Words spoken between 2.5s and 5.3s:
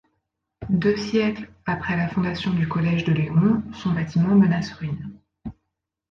du Collège de Léon, son bâtiment menace ruine.